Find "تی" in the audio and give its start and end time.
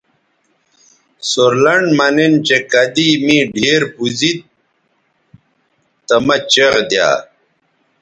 6.07-6.17